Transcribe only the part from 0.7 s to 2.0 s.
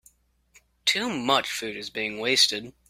Too much food is